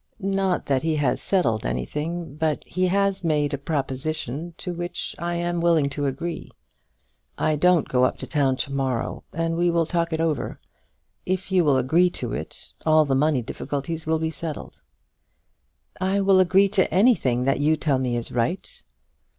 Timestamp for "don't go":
7.55-8.03